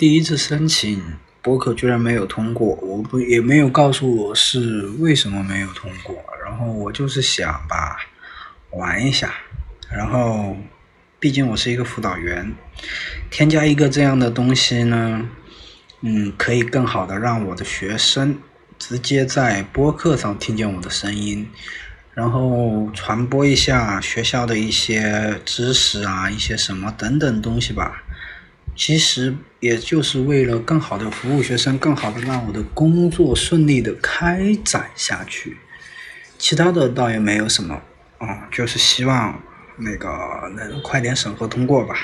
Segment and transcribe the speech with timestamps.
[0.00, 0.98] 第一次申请
[1.42, 7.98] 博客居然没有通过，我不也没有告诉我是为什么没有通过，然后我就是想吧，
[8.70, 9.34] 玩一下，
[9.90, 10.56] 然后
[11.18, 12.50] 毕竟我是一个辅导员，
[13.28, 15.28] 添加一个这样的东西呢，
[16.00, 18.38] 嗯，可以更好的让我的学生
[18.78, 21.46] 直接在播客上听见我的声音。
[22.14, 28.02] 然后传播一下学校的一些知识啊，一些什么等等东西吧。
[28.76, 35.58] 其实也就是为了更好的服务学生，更好的让我的工作顺利的开展下去。
[36.38, 37.82] 其他的倒也没有什么，
[38.18, 39.42] 啊，就是希望
[39.76, 40.08] 那个
[40.56, 41.94] 能快点审核通过吧。